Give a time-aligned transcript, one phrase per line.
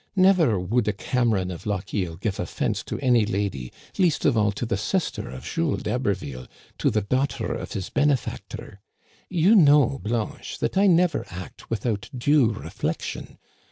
[0.15, 4.65] Never would a Cameron of Lochiel give offense to any lady, least of all to
[4.65, 6.47] the sister of Jules d'Haberville,
[6.79, 8.81] to the daughter of his benefactor.
[9.29, 13.37] You know, Blanche, that I never act with out due reflection.